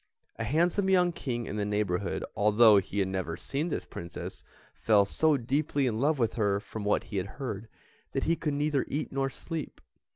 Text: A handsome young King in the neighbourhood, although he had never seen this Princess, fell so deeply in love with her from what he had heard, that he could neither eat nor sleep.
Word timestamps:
A 0.37 0.43
handsome 0.43 0.89
young 0.89 1.11
King 1.11 1.45
in 1.45 1.57
the 1.57 1.63
neighbourhood, 1.63 2.25
although 2.35 2.77
he 2.79 2.97
had 2.97 3.07
never 3.07 3.37
seen 3.37 3.67
this 3.69 3.85
Princess, 3.85 4.43
fell 4.73 5.05
so 5.05 5.37
deeply 5.37 5.85
in 5.85 5.99
love 6.01 6.17
with 6.17 6.33
her 6.33 6.59
from 6.59 6.83
what 6.83 7.03
he 7.03 7.17
had 7.17 7.27
heard, 7.37 7.67
that 8.13 8.23
he 8.23 8.35
could 8.35 8.55
neither 8.55 8.83
eat 8.87 9.11
nor 9.11 9.29
sleep. 9.29 9.79